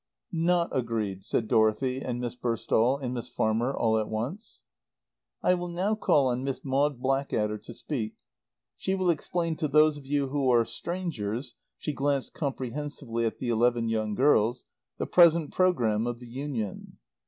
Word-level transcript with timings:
"Not 0.33 0.75
agreed," 0.75 1.23
said 1.23 1.47
Dorothy 1.47 1.99
and 2.01 2.19
Miss 2.19 2.33
Burstall 2.35 2.97
and 2.97 3.13
Miss 3.13 3.29
Farmer 3.29 3.71
all 3.71 3.99
at 3.99 4.09
once. 4.09 4.63
"I 5.43 5.53
will 5.53 5.67
now 5.67 5.93
call 5.93 6.29
on 6.29 6.43
Miss 6.43 6.65
Maud 6.65 6.99
Blackadder 6.99 7.59
to 7.59 7.71
speak. 7.71 8.15
She 8.75 8.95
will 8.95 9.11
explain 9.11 9.57
to 9.57 9.67
those 9.67 9.99
of 9.99 10.07
you 10.07 10.29
who 10.29 10.49
are 10.49 10.65
strangers" 10.65 11.53
(she 11.77 11.93
glanced 11.93 12.33
comprehensively 12.33 13.25
at 13.27 13.37
the 13.37 13.49
eleven 13.49 13.89
young 13.89 14.15
girls) 14.15 14.65
"the 14.97 15.05
present 15.05 15.51
program 15.53 16.07
of 16.07 16.17
the 16.17 16.27
Union." 16.29 16.97